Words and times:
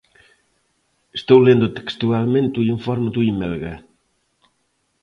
Estou 1.19 1.39
lendo 1.45 1.73
textualmente 1.77 2.55
o 2.61 2.67
informe 2.75 3.09
do 3.15 3.21
Imelga. 3.31 3.75